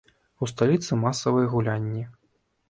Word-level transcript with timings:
У 0.45 0.47
сталіцы 0.51 0.97
масавыя 1.03 1.51
гулянні. 1.53 2.03